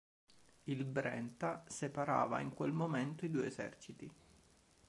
[0.63, 4.11] Il Brenta separava in quel momento i due eserciti.